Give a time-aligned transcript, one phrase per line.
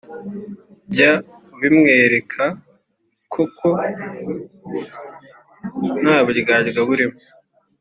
[0.93, 1.11] jya
[1.53, 2.43] ubimwereka
[3.31, 3.67] koko
[6.01, 7.17] nta buryarya burimo,